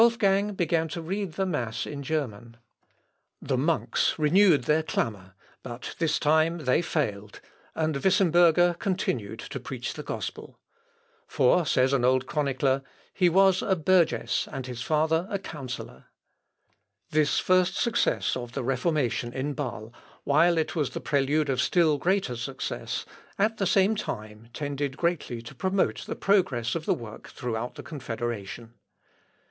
[0.01, 2.57] Wolfgang began to read the mass in German.
[3.39, 7.39] The monks renewed their clamour, but this time they failed,
[7.75, 10.57] and Wissemberger continued to preach the gospel;
[11.27, 12.81] "for," says an old chronicler,
[13.13, 16.05] "he was a burgess and his father a counsellor."
[17.11, 19.93] This first success of the Reformation in Bâle,
[20.23, 23.05] while it was the prelude of still greater success,
[23.37, 27.83] at the same time tended greatly to promote the progress of the work throughout the
[27.83, 28.73] Confederation.